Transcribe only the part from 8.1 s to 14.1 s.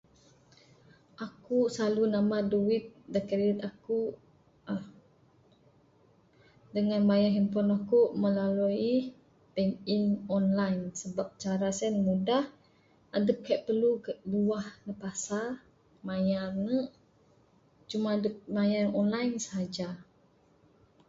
melalui bank in online. Sebab cara sien mudah. Adup kai perlu